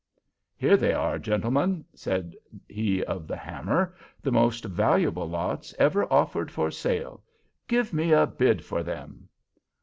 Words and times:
"Here 0.57 0.77
they 0.77 0.93
are, 0.93 1.19
gentlemen," 1.19 1.85
said 1.93 2.35
he 2.67 3.03
of 3.03 3.27
the 3.27 3.35
hammer, 3.37 3.93
"the 4.23 4.31
most 4.31 4.65
valuable 4.65 5.29
lots 5.29 5.75
ever 5.77 6.11
offered 6.11 6.49
for 6.49 6.71
sale. 6.71 7.21
Give 7.67 7.93
me 7.93 8.11
a 8.11 8.25
bid 8.25 8.65
for 8.65 8.81
them!" 8.81 9.29